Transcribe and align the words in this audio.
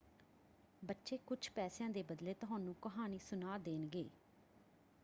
ਬੱਚੇ 0.81 1.17
ਕੁੱਝ 1.17 1.49
ਪੈਸਿਆਂ 1.49 1.89
ਦੇ 1.89 2.03
ਬਦਲੇ 2.03 2.33
ਤੁਹਾਨੂੰ 2.33 2.75
ਕਹਾਣੀ 2.81 3.19
ਸੁਣਾ 3.19 3.57
ਦੇਣਗੇ। 3.57 4.09